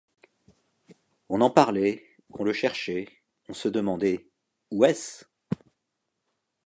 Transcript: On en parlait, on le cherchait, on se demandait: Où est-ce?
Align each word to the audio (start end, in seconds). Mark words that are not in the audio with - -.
On 1.29 1.41
en 1.41 1.51
parlait, 1.51 2.03
on 2.31 2.43
le 2.43 2.53
cherchait, 2.53 3.07
on 3.49 3.53
se 3.53 3.67
demandait: 3.67 4.31
Où 4.71 4.83
est-ce? 4.83 5.25